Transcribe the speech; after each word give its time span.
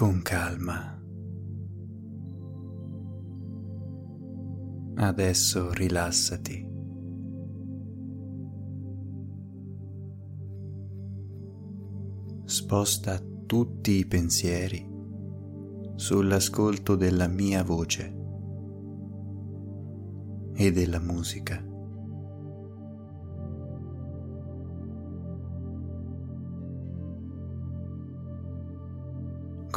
con 0.00 0.22
calma. 0.22 0.98
Adesso 4.94 5.74
rilassati. 5.74 6.66
Sposta 12.44 13.22
tutti 13.44 13.90
i 13.98 14.06
pensieri 14.06 14.88
sull'ascolto 15.96 16.96
della 16.96 17.28
mia 17.28 17.62
voce 17.62 18.16
e 20.54 20.72
della 20.72 20.98
musica. 20.98 21.69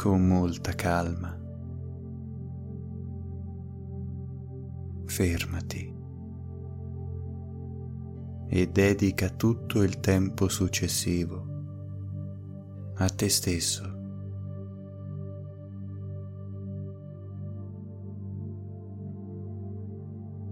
Con 0.04 0.26
molta 0.26 0.72
calma. 0.72 1.34
Fermati 5.06 5.96
e 8.46 8.66
dedica 8.70 9.30
tutto 9.30 9.82
il 9.82 10.00
tempo 10.00 10.48
successivo 10.50 11.46
a 12.96 13.08
te 13.08 13.30
stesso. 13.30 13.84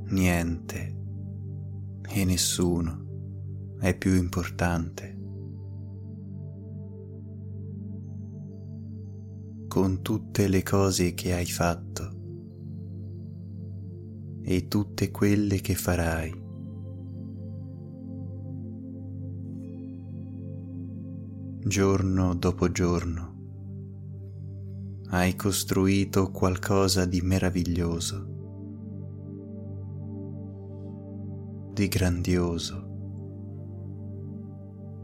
Niente 0.07 0.97
e 2.09 2.25
nessuno 2.25 3.77
è 3.81 3.95
più 3.99 4.15
importante. 4.15 5.22
Con 9.73 10.03
tutte 10.03 10.49
le 10.49 10.63
cose 10.63 11.15
che 11.15 11.33
hai 11.33 11.47
fatto 11.47 12.11
e 14.43 14.69
tutte 14.69 15.11
quelle 15.11 15.63
che 15.63 15.75
farai. 15.75 16.41
giorno 21.65 22.35
dopo 22.35 22.71
giorno, 22.71 23.37
hai 25.09 25.35
costruito 25.37 26.31
qualcosa 26.31 27.07
di 27.07 27.23
meraviglioso, 27.23 28.27
di 31.73 31.89
grandioso 31.89 32.91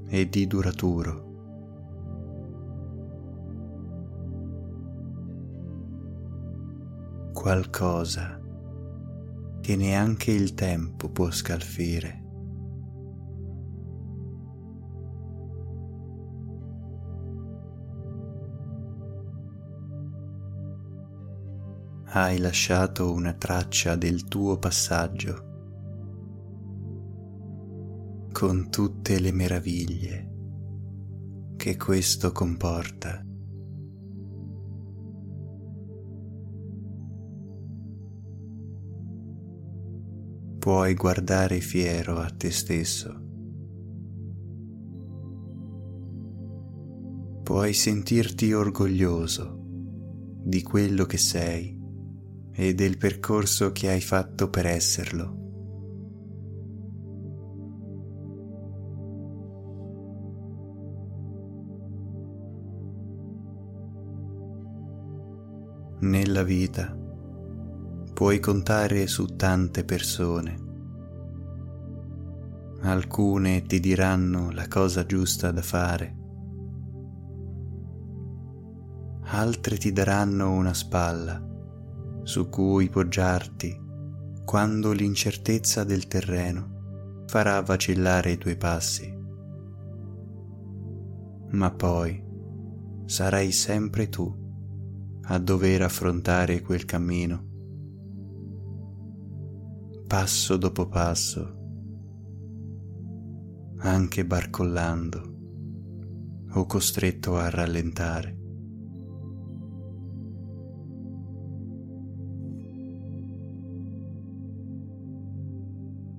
e 0.08 0.28
di 0.28 0.47
duraturo. 0.47 1.27
Qualcosa 7.39 8.36
che 9.61 9.77
neanche 9.77 10.33
il 10.33 10.55
tempo 10.55 11.08
può 11.08 11.31
scalfire. 11.31 12.25
hai 22.06 22.39
lasciato 22.39 23.12
una 23.12 23.34
traccia 23.34 23.94
del 23.94 24.25
tuo 24.25 24.59
passaggio 24.59 25.44
con 28.33 28.69
tutte 28.69 29.20
le 29.20 29.31
meraviglie 29.31 30.32
che 31.56 31.77
questo 31.77 32.32
comporta. 32.32 33.28
Puoi 40.68 40.92
guardare 40.92 41.60
fiero 41.60 42.18
a 42.18 42.28
te 42.28 42.50
stesso. 42.50 43.08
Puoi 47.42 47.72
sentirti 47.72 48.52
orgoglioso 48.52 49.62
di 50.44 50.60
quello 50.60 51.06
che 51.06 51.16
sei 51.16 51.74
e 52.52 52.74
del 52.74 52.98
percorso 52.98 53.72
che 53.72 53.88
hai 53.88 54.02
fatto 54.02 54.50
per 54.50 54.66
esserlo. 54.66 55.36
Nella 66.00 66.42
vita 66.42 66.97
puoi 68.18 68.40
contare 68.40 69.06
su 69.06 69.36
tante 69.36 69.84
persone. 69.84 70.58
Alcune 72.80 73.62
ti 73.62 73.78
diranno 73.78 74.50
la 74.50 74.66
cosa 74.66 75.06
giusta 75.06 75.52
da 75.52 75.62
fare, 75.62 76.16
altre 79.20 79.76
ti 79.76 79.92
daranno 79.92 80.50
una 80.50 80.74
spalla 80.74 81.40
su 82.24 82.48
cui 82.48 82.88
poggiarti 82.88 83.80
quando 84.44 84.90
l'incertezza 84.90 85.84
del 85.84 86.08
terreno 86.08 87.22
farà 87.28 87.62
vacillare 87.62 88.32
i 88.32 88.38
tuoi 88.38 88.56
passi. 88.56 89.16
Ma 91.50 91.70
poi 91.70 92.20
sarai 93.04 93.52
sempre 93.52 94.08
tu 94.08 94.36
a 95.22 95.38
dover 95.38 95.82
affrontare 95.82 96.62
quel 96.62 96.84
cammino, 96.84 97.47
passo 100.08 100.56
dopo 100.56 100.88
passo, 100.88 101.54
anche 103.80 104.24
barcollando 104.24 105.36
o 106.54 106.66
costretto 106.66 107.36
a 107.36 107.50
rallentare. 107.50 108.38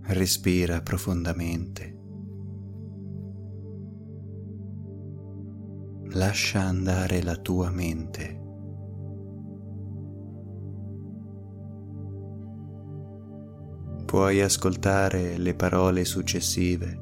respira 0.10 0.82
profondamente. 0.82 1.98
Lascia 6.14 6.62
andare 6.62 7.22
la 7.22 7.36
tua 7.36 7.70
mente. 7.70 8.49
Puoi 14.20 14.42
ascoltare 14.42 15.38
le 15.38 15.56
parole 15.56 16.04
successive. 16.04 17.00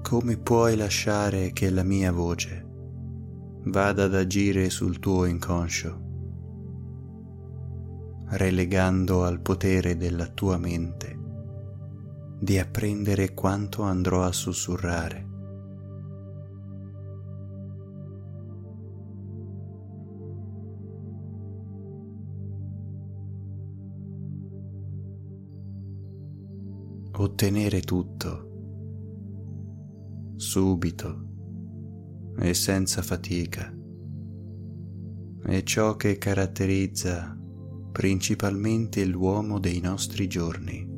Come 0.00 0.36
puoi 0.36 0.76
lasciare 0.76 1.50
che 1.50 1.70
la 1.70 1.82
mia 1.82 2.12
voce 2.12 2.64
vada 3.64 4.04
ad 4.04 4.14
agire 4.14 4.70
sul 4.70 5.00
tuo 5.00 5.24
inconscio? 5.24 6.04
relegando 8.28 9.24
al 9.24 9.40
potere 9.40 9.96
della 9.96 10.28
tua 10.28 10.56
mente 10.56 11.18
di 12.38 12.56
apprendere 12.56 13.34
quanto 13.34 13.82
andrò 13.82 14.22
a 14.22 14.30
sussurrare. 14.30 15.25
Ottenere 27.26 27.80
tutto 27.80 28.44
subito 30.36 31.24
e 32.38 32.54
senza 32.54 33.02
fatica 33.02 33.76
è 35.42 35.62
ciò 35.64 35.96
che 35.96 36.18
caratterizza 36.18 37.36
principalmente 37.90 39.04
l'uomo 39.04 39.58
dei 39.58 39.80
nostri 39.80 40.28
giorni. 40.28 40.88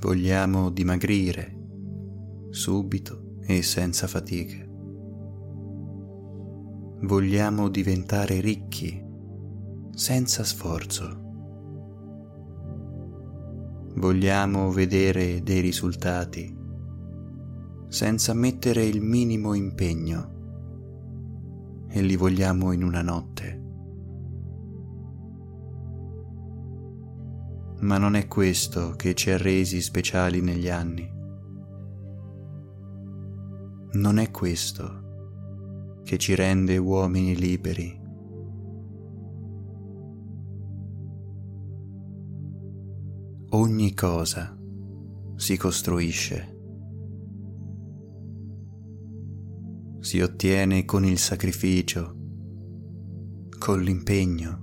Vogliamo 0.00 0.70
dimagrire 0.70 1.54
subito 2.48 3.36
e 3.42 3.60
senza 3.60 4.06
fatiche. 4.06 4.66
Vogliamo 7.02 7.68
diventare 7.68 8.40
ricchi 8.40 9.04
senza 9.90 10.42
sforzo. 10.44 11.24
Vogliamo 13.96 14.70
vedere 14.70 15.42
dei 15.42 15.60
risultati 15.60 16.54
senza 17.88 18.34
mettere 18.34 18.84
il 18.84 19.00
minimo 19.00 19.54
impegno 19.54 20.34
e 21.88 22.02
li 22.02 22.16
vogliamo 22.16 22.72
in 22.72 22.82
una 22.82 23.02
notte. 23.02 23.62
Ma 27.80 27.98
non 27.98 28.16
è 28.16 28.26
questo 28.26 28.94
che 28.96 29.14
ci 29.14 29.30
ha 29.30 29.36
resi 29.36 29.80
speciali 29.80 30.40
negli 30.40 30.68
anni. 30.68 31.14
non 33.96 34.18
è 34.18 34.30
questo 34.30 36.02
che 36.04 36.18
ci 36.18 36.34
rende 36.34 36.76
uomini 36.76 37.34
liberi. 37.34 38.05
Ogni 43.58 43.94
cosa 43.94 44.54
si 45.36 45.56
costruisce, 45.56 46.58
si 49.98 50.20
ottiene 50.20 50.84
con 50.84 51.06
il 51.06 51.16
sacrificio, 51.16 52.14
con 53.58 53.80
l'impegno, 53.80 54.60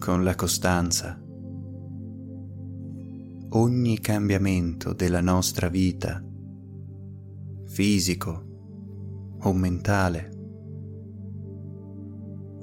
con 0.00 0.24
la 0.24 0.34
costanza. 0.34 1.16
Ogni 3.50 4.00
cambiamento 4.00 4.92
della 4.92 5.20
nostra 5.20 5.68
vita, 5.68 6.20
fisico, 7.66 9.36
o 9.42 9.52
mentale. 9.52 10.30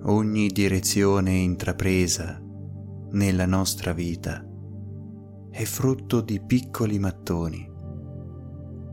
Ogni 0.02 0.48
direzione 0.50 1.32
intrapresa 1.32 2.44
nella 3.12 3.46
nostra 3.46 3.94
vita 3.94 4.45
è 5.56 5.64
frutto 5.64 6.20
di 6.20 6.42
piccoli 6.42 7.00
mattoni 7.00 7.72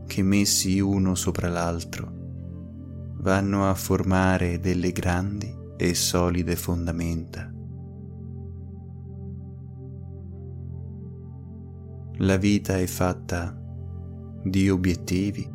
che 0.07 0.23
messi 0.23 0.79
uno 0.79 1.13
sopra 1.13 1.49
l'altro 1.49 3.17
vanno 3.17 3.67
a 3.67 3.73
formare 3.73 4.61
delle 4.61 4.93
grandi 4.93 5.53
e 5.75 5.93
solide 5.93 6.55
fondamenta. 6.55 7.53
La 12.19 12.37
vita 12.37 12.77
è 12.77 12.85
fatta 12.85 13.61
di 14.41 14.69
obiettivi 14.69 15.45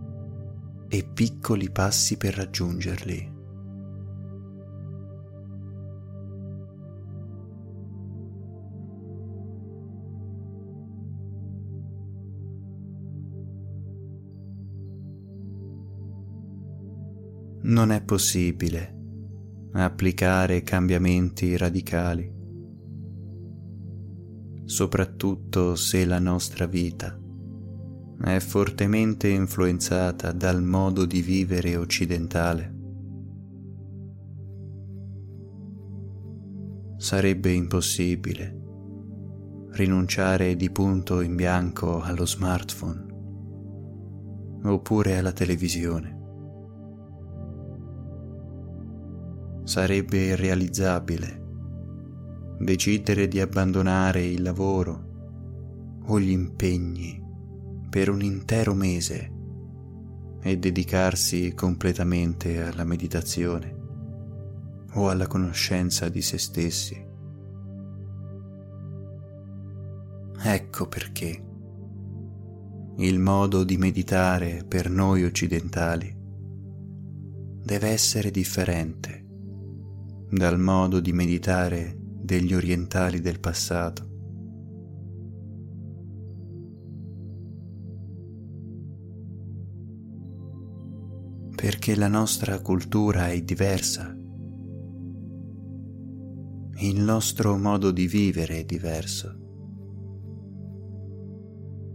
e 0.89 1.05
piccoli 1.05 1.71
passi 1.71 2.19
per 2.19 2.35
raggiungerli. 2.35 3.38
Non 17.69 17.91
è 17.91 18.03
possibile 18.03 18.97
applicare 19.73 20.63
cambiamenti 20.63 21.55
radicali, 21.55 22.33
soprattutto 24.65 25.75
se 25.75 26.07
la 26.07 26.19
nostra 26.19 26.65
vita 26.65 27.15
è 28.23 28.39
fortemente 28.39 29.29
influenzata 29.29 30.33
dal 30.33 30.63
modo 30.63 31.05
di 31.05 31.21
vivere 31.21 31.77
occidentale. 31.77 32.75
Sarebbe 36.97 37.53
impossibile 37.53 38.61
rinunciare 39.73 40.57
di 40.57 40.71
punto 40.71 41.21
in 41.21 41.37
bianco 41.37 42.01
allo 42.01 42.25
smartphone 42.25 43.07
oppure 44.63 45.19
alla 45.19 45.33
televisione. 45.33 46.18
Sarebbe 49.69 50.17
irrealizzabile 50.17 51.45
decidere 52.59 53.29
di 53.29 53.39
abbandonare 53.39 54.25
il 54.25 54.41
lavoro 54.41 56.01
o 56.07 56.19
gli 56.19 56.31
impegni 56.31 57.23
per 57.91 58.09
un 58.09 58.23
intero 58.23 58.73
mese 58.73 59.31
e 60.41 60.57
dedicarsi 60.57 61.53
completamente 61.53 62.63
alla 62.63 62.85
meditazione 62.85 63.77
o 64.95 65.11
alla 65.11 65.27
conoscenza 65.27 66.09
di 66.09 66.23
se 66.23 66.39
stessi. 66.39 67.07
Ecco 70.45 70.89
perché 70.89 71.45
il 72.97 73.19
modo 73.19 73.65
di 73.65 73.77
meditare 73.77 74.65
per 74.67 74.89
noi 74.89 75.25
occidentali 75.25 76.17
deve 77.63 77.89
essere 77.91 78.31
differente 78.31 79.18
dal 80.31 80.59
modo 80.59 81.01
di 81.01 81.13
meditare 81.13 81.97
degli 81.99 82.55
orientali 82.55 83.21
del 83.21 83.41
passato. 83.41 84.09
perché 91.59 91.97
la 91.97 92.07
nostra 92.07 92.61
cultura 92.61 93.31
è 93.31 93.43
diversa, 93.43 94.17
il 96.77 97.01
nostro 97.01 97.57
modo 97.57 97.91
di 97.91 98.07
vivere 98.07 98.61
è 98.61 98.65
diverso. 98.65 99.37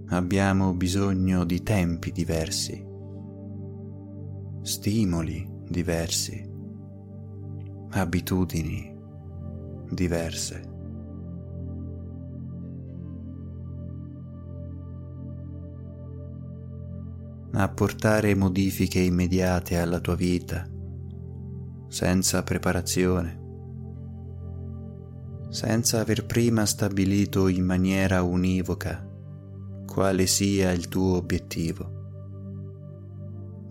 Abbiamo 0.07 0.74
bisogno 0.74 1.45
di 1.45 1.63
tempi 1.63 2.12
diversi, 2.12 2.85
stimoli 4.63 5.50
diversi, 5.69 6.52
abitudini 7.94 8.92
diverse. 9.90 10.72
apportare 17.56 18.34
modifiche 18.34 19.00
immediate 19.00 19.78
alla 19.78 20.00
tua 20.00 20.16
vita, 20.16 20.68
senza 21.88 22.42
preparazione, 22.42 23.42
senza 25.50 26.00
aver 26.00 26.25
prima 26.25 26.66
stabilito 26.66 27.48
in 27.48 27.63
maniera 27.63 28.24
univoca 28.24 29.07
quale 29.86 30.25
sia 30.25 30.72
il 30.72 30.88
tuo 30.88 31.18
obiettivo. 31.18 31.92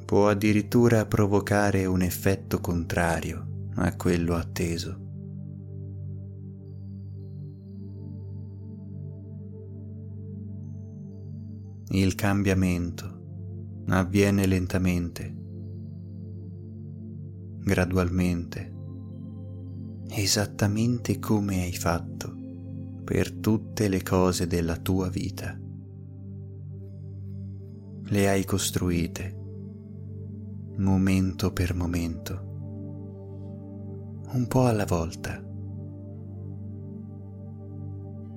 Può 0.05 0.29
addirittura 0.29 1.05
provocare 1.07 1.85
un 1.85 2.03
effetto 2.03 2.61
contrario 2.61 3.52
a 3.77 3.97
quello 3.97 4.35
atteso. 4.35 5.11
Il 11.89 12.15
cambiamento 12.15 13.83
avviene 13.89 14.47
lentamente, 14.47 15.37
gradualmente, 17.61 18.73
esattamente 20.09 21.19
come 21.19 21.63
hai 21.63 21.73
fatto 21.73 22.35
per 23.05 23.33
tutte 23.33 23.89
le 23.89 24.03
cose 24.03 24.47
della 24.47 24.77
tua 24.77 25.09
vita. 25.09 25.59
Le 28.05 28.29
hai 28.29 28.45
costruite 28.45 29.41
momento 30.77 31.53
per 31.53 31.75
momento, 31.75 32.52
un 34.35 34.47
po' 34.47 34.67
alla 34.67 34.87
volta, 34.87 35.39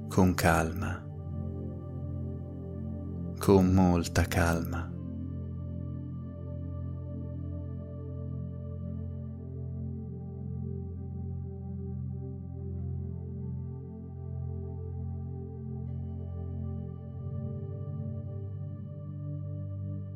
con 0.10 0.34
calma, 0.34 1.02
con 3.40 3.74
molta 3.74 4.24
calma. 4.24 4.92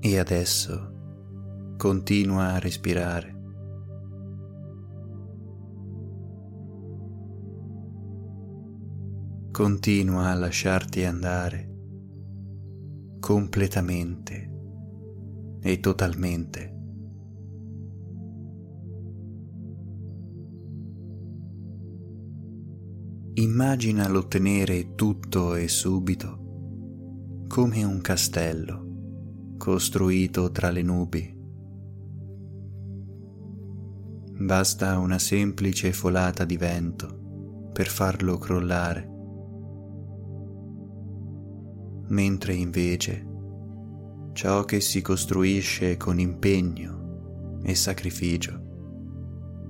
E 0.01 0.17
adesso 0.17 1.75
continua 1.77 2.53
a 2.53 2.59
respirare. 2.59 3.38
Continua 9.59 10.29
a 10.29 10.35
lasciarti 10.35 11.03
andare 11.03 11.69
completamente 13.19 14.49
e 15.59 15.81
totalmente. 15.81 16.77
Immagina 23.33 24.07
l'ottenere 24.07 24.95
tutto 24.95 25.55
e 25.55 25.67
subito 25.67 27.43
come 27.49 27.83
un 27.83 27.99
castello 27.99 29.55
costruito 29.57 30.51
tra 30.51 30.69
le 30.69 30.83
nubi. 30.83 31.37
Basta 34.37 34.97
una 34.97 35.19
semplice 35.19 35.91
folata 35.91 36.45
di 36.45 36.55
vento 36.55 37.71
per 37.73 37.87
farlo 37.87 38.37
crollare, 38.37 39.17
mentre 42.09 42.53
invece 42.53 43.25
ciò 44.33 44.63
che 44.63 44.79
si 44.79 45.01
costruisce 45.01 45.97
con 45.97 46.19
impegno 46.19 47.59
e 47.63 47.75
sacrificio 47.75 48.67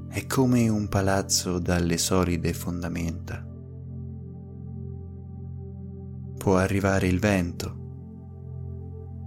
è 0.09 0.25
come 0.25 0.67
un 0.69 0.87
palazzo 0.89 1.59
dalle 1.59 1.97
solide 1.97 2.53
fondamenta. 2.53 3.45
Può 6.37 6.57
arrivare 6.57 7.07
il 7.07 7.19
vento, 7.19 7.77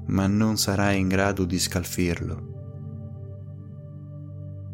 ma 0.07 0.27
non 0.27 0.57
sarà 0.57 0.91
in 0.93 1.09
grado 1.09 1.45
di 1.45 1.59
scalfirlo. 1.59 2.51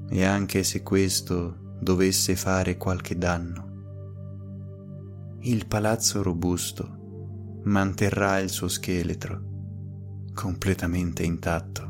E 0.09 0.25
anche 0.25 0.63
se 0.63 0.83
questo 0.83 1.77
dovesse 1.81 2.37
fare 2.37 2.79
qualche 2.79 3.19
danno, 3.19 3.67
il 5.41 5.67
palazzo 5.67 6.23
robusto 6.23 6.98
manterrà 7.69 8.39
il 8.39 8.49
suo 8.49 8.67
scheletro 8.67 9.45
completamente 10.33 11.23
intatto. 11.23 11.87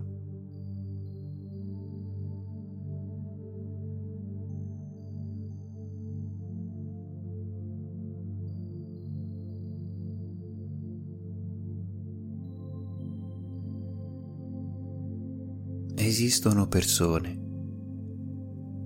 Esistono 15.94 16.66
persone 16.68 17.47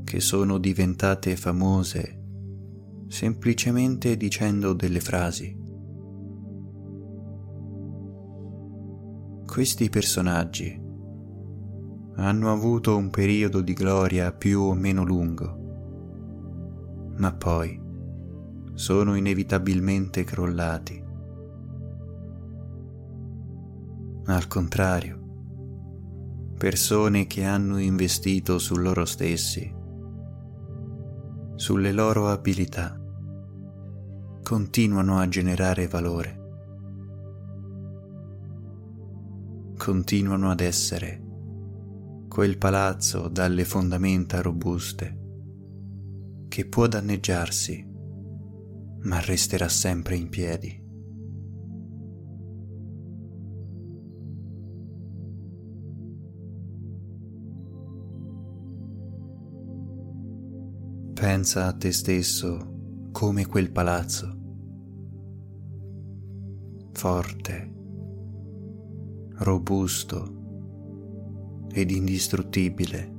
che 0.04 0.20
sono 0.20 0.58
diventate 0.58 1.36
famose 1.36 2.20
semplicemente 3.08 4.16
dicendo 4.16 4.72
delle 4.72 5.00
frasi. 5.00 5.61
Questi 9.52 9.90
personaggi 9.90 10.80
hanno 12.14 12.50
avuto 12.50 12.96
un 12.96 13.10
periodo 13.10 13.60
di 13.60 13.74
gloria 13.74 14.32
più 14.32 14.62
o 14.62 14.72
meno 14.72 15.04
lungo, 15.04 17.12
ma 17.18 17.34
poi 17.34 17.78
sono 18.72 19.14
inevitabilmente 19.14 20.24
crollati. 20.24 21.04
Al 24.24 24.46
contrario, 24.46 25.20
persone 26.56 27.26
che 27.26 27.44
hanno 27.44 27.76
investito 27.76 28.58
su 28.58 28.76
loro 28.76 29.04
stessi, 29.04 29.70
sulle 31.56 31.92
loro 31.92 32.28
abilità, 32.28 32.98
continuano 34.42 35.18
a 35.18 35.28
generare 35.28 35.88
valore 35.88 36.40
continuano 39.82 40.48
ad 40.48 40.60
essere 40.60 41.20
quel 42.28 42.56
palazzo 42.56 43.26
dalle 43.26 43.64
fondamenta 43.64 44.40
robuste 44.40 45.18
che 46.46 46.68
può 46.68 46.86
danneggiarsi 46.86 47.84
ma 49.00 49.18
resterà 49.18 49.68
sempre 49.68 50.14
in 50.14 50.28
piedi. 50.28 50.80
Pensa 61.12 61.66
a 61.66 61.72
te 61.72 61.90
stesso 61.90 63.08
come 63.10 63.46
quel 63.46 63.72
palazzo, 63.72 64.38
forte, 66.92 67.80
robusto 69.42 70.40
ed 71.72 71.90
indistruttibile. 71.90 73.10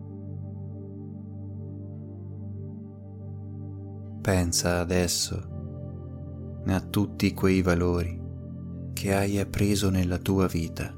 Pensa 4.21 4.79
adesso 4.79 5.51
a 6.65 6.79
tutti 6.79 7.33
quei 7.33 7.61
valori 7.61 8.21
che 8.93 9.13
hai 9.13 9.37
appreso 9.37 9.89
nella 9.89 10.17
tua 10.17 10.47
vita. 10.47 10.95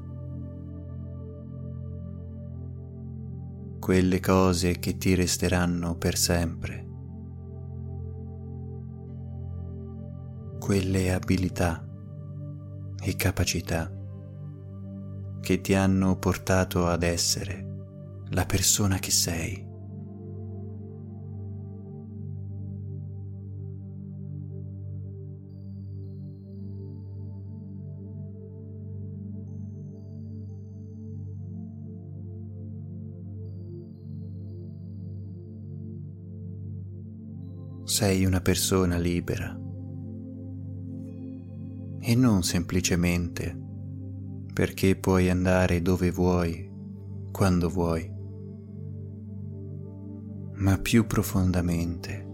Quelle 3.80 4.20
cose 4.20 4.78
che 4.78 4.96
ti 4.96 5.14
resteranno 5.14 5.96
per 5.96 6.16
sempre. 6.16 6.84
Quelle 10.58 11.12
abilità 11.12 11.84
e 13.00 13.16
capacità 13.16 13.95
che 15.40 15.60
ti 15.60 15.74
hanno 15.74 16.18
portato 16.18 16.86
ad 16.86 17.02
essere 17.02 17.66
la 18.30 18.44
persona 18.44 18.98
che 18.98 19.10
sei. 19.10 19.64
Sei 37.84 38.24
una 38.24 38.40
persona 38.40 38.98
libera 38.98 39.56
e 42.00 42.14
non 42.14 42.42
semplicemente 42.42 43.65
perché 44.56 44.96
puoi 44.96 45.28
andare 45.28 45.82
dove 45.82 46.10
vuoi, 46.10 46.72
quando 47.30 47.68
vuoi, 47.68 48.10
ma 50.54 50.78
più 50.78 51.06
profondamente, 51.06 52.26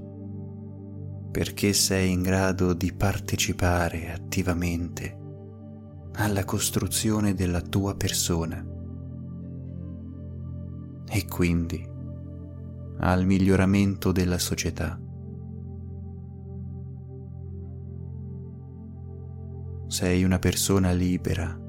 perché 1.33 1.73
sei 1.73 2.13
in 2.13 2.23
grado 2.23 2.75
di 2.75 2.93
partecipare 2.93 4.13
attivamente 4.13 5.19
alla 6.13 6.45
costruzione 6.45 7.35
della 7.35 7.61
tua 7.61 7.97
persona 7.97 8.65
e 11.09 11.27
quindi 11.27 11.85
al 12.99 13.27
miglioramento 13.27 14.13
della 14.13 14.39
società. 14.39 14.97
Sei 19.89 20.23
una 20.23 20.39
persona 20.39 20.93
libera 20.93 21.62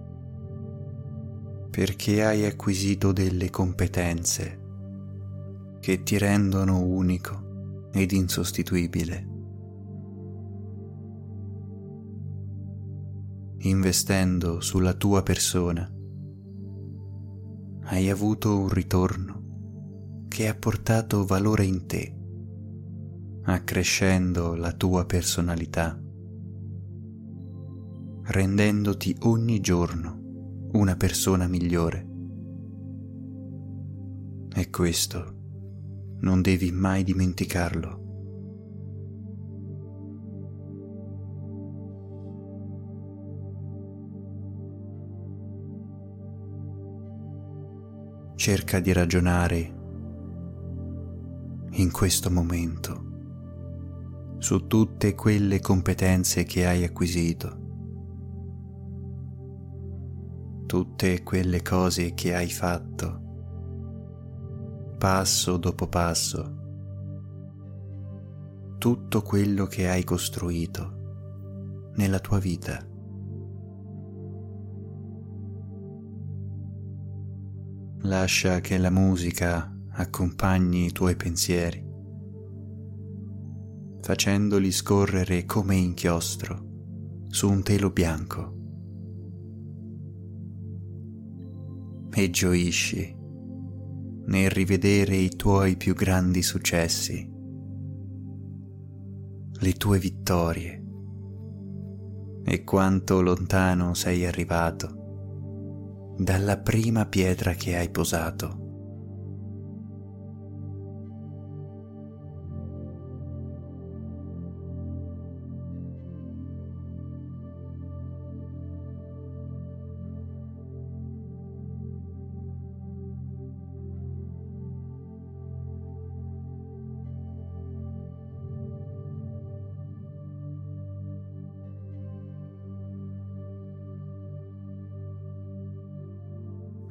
perché 1.73 2.23
hai 2.23 2.45
acquisito 2.45 3.11
delle 3.11 3.49
competenze 3.49 4.61
che 5.79 6.03
ti 6.03 6.19
rendono 6.19 6.83
unico 6.83 7.87
ed 7.91 8.11
insostituibile. 8.11 9.27
Investendo 13.57 14.61
sulla 14.61 14.93
tua 14.93 15.23
persona, 15.23 15.91
hai 17.85 18.07
avuto 18.07 18.55
un 18.55 18.69
ritorno 18.69 20.25
che 20.27 20.47
ha 20.47 20.53
portato 20.53 21.25
valore 21.25 21.65
in 21.65 21.87
te, 21.87 22.15
accrescendo 23.45 24.53
la 24.53 24.73
tua 24.73 25.05
personalità, 25.05 25.99
rendendoti 28.25 29.17
ogni 29.21 29.59
giorno 29.59 30.21
una 30.73 30.95
persona 30.95 31.47
migliore. 31.47 32.07
E 34.55 34.69
questo 34.69 35.41
non 36.19 36.41
devi 36.41 36.71
mai 36.71 37.03
dimenticarlo. 37.03 38.01
Cerca 48.35 48.79
di 48.79 48.91
ragionare 48.91 49.81
in 51.75 51.91
questo 51.91 52.29
momento 52.29 53.11
su 54.39 54.67
tutte 54.67 55.15
quelle 55.15 55.59
competenze 55.59 56.43
che 56.43 56.65
hai 56.65 56.83
acquisito 56.83 57.62
tutte 60.73 61.21
quelle 61.21 61.61
cose 61.61 62.15
che 62.15 62.33
hai 62.33 62.49
fatto, 62.49 63.21
passo 64.97 65.57
dopo 65.57 65.87
passo, 65.87 66.57
tutto 68.79 69.21
quello 69.21 69.67
che 69.67 69.87
hai 69.87 70.03
costruito 70.03 71.91
nella 71.93 72.17
tua 72.17 72.39
vita. 72.39 72.83
Lascia 77.99 78.59
che 78.59 78.79
la 78.79 78.89
musica 78.89 79.71
accompagni 79.91 80.85
i 80.85 80.91
tuoi 80.91 81.15
pensieri, 81.15 81.87
facendoli 84.01 84.71
scorrere 84.71 85.45
come 85.45 85.75
inchiostro 85.75 87.27
su 87.27 87.47
un 87.47 87.61
telo 87.61 87.91
bianco 87.91 88.61
e 92.13 92.29
gioisci 92.29 93.15
nel 94.25 94.49
rivedere 94.49 95.15
i 95.15 95.35
tuoi 95.35 95.75
più 95.75 95.93
grandi 95.93 96.41
successi, 96.41 97.29
le 99.59 99.73
tue 99.73 99.99
vittorie 99.99 100.83
e 102.45 102.63
quanto 102.63 103.21
lontano 103.21 103.93
sei 103.93 104.25
arrivato 104.25 106.15
dalla 106.17 106.57
prima 106.59 107.05
pietra 107.05 107.53
che 107.53 107.75
hai 107.75 107.89
posato. 107.89 108.62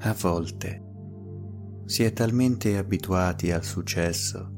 A 0.04 0.16
volte 0.20 0.82
si 1.84 2.02
è 2.02 2.12
talmente 2.12 2.76
abituati 2.76 3.52
al 3.52 3.62
successo 3.62 4.50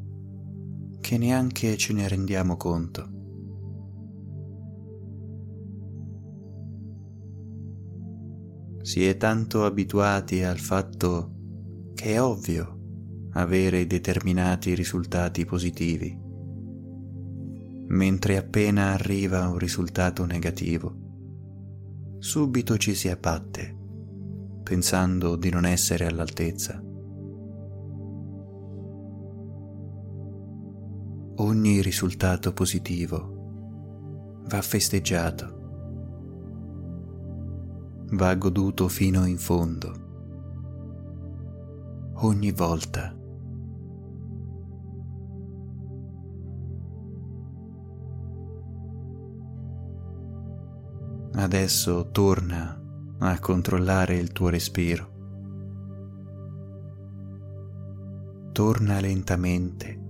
che 1.03 1.19
neanche 1.19 1.77
ce 1.77 1.93
ne 1.93 2.09
rendiamo 2.09 2.57
conto. 2.57 3.11
Si 8.81 9.05
è 9.05 9.19
tanto 9.19 9.67
abituati 9.67 10.43
al 10.43 10.59
fatto 10.59 11.93
che 11.93 12.15
è 12.15 12.23
ovvio 12.23 13.29
avere 13.33 13.87
determinati 13.87 14.75
risultati 14.75 15.45
positivi, 15.45 16.19
mentre 17.89 18.39
appena 18.39 18.93
arriva 18.93 19.47
un 19.47 19.59
risultato 19.59 20.25
negativo, 20.25 22.17
subito 22.19 22.79
ci 22.79 22.95
si 22.95 23.11
abbatte 23.11 23.74
pensando 24.65 25.37
di 25.37 25.51
non 25.51 25.67
essere 25.67 26.07
all'altezza. 26.07 26.83
Ogni 31.37 31.83
risultato 31.83 32.53
positivo 32.55 34.43
va 34.49 34.63
festeggiato, 34.63 35.63
va 38.13 38.35
goduto 38.37 38.89
fino 38.89 39.27
in 39.27 39.37
fondo, 39.37 39.93
ogni 42.23 42.51
volta. 42.51 43.15
Adesso 51.37 52.11
torna 52.13 52.84
a 53.27 53.39
controllare 53.41 54.17
il 54.17 54.33
tuo 54.33 54.51
respiro. 54.51 55.13
Torna 58.53 59.01
lentamente 59.01 60.01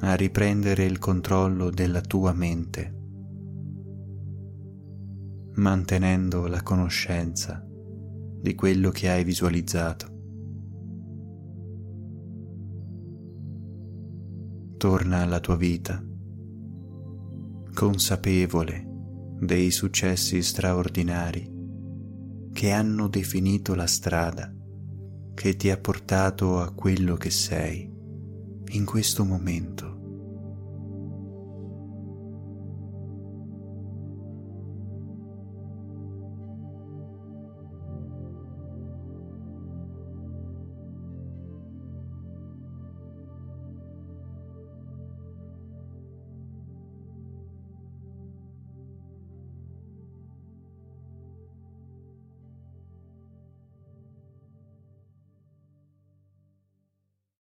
a 0.00 0.14
riprendere 0.14 0.84
il 0.84 0.98
controllo 0.98 1.70
della 1.70 2.00
tua 2.00 2.32
mente, 2.32 2.98
mantenendo 5.54 6.48
la 6.48 6.62
conoscenza 6.62 7.64
di 8.42 8.54
quello 8.56 8.90
che 8.90 9.08
hai 9.08 9.22
visualizzato. 9.22 10.18
Torna 14.78 15.18
alla 15.18 15.38
tua 15.38 15.56
vita, 15.56 16.02
consapevole 17.72 18.88
dei 19.38 19.70
successi 19.70 20.42
straordinari 20.42 21.58
che 22.52 22.70
hanno 22.70 23.08
definito 23.08 23.74
la 23.74 23.86
strada 23.86 24.52
che 25.34 25.56
ti 25.56 25.70
ha 25.70 25.78
portato 25.78 26.60
a 26.60 26.70
quello 26.72 27.16
che 27.16 27.30
sei 27.30 27.90
in 28.72 28.84
questo 28.84 29.24
momento. 29.24 29.89